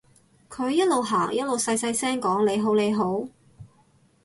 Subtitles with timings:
[0.49, 3.27] 佢一路行一路細細聲講你好你好